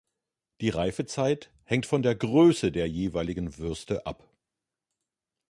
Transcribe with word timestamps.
Die 0.61 0.69
Reifezeit 0.69 1.51
hängt 1.63 1.85
von 1.85 2.01
der 2.01 2.15
Größe 2.15 2.71
der 2.71 2.87
jeweiligen 2.89 3.59
Würste 3.59 4.07
ab. 4.07 4.27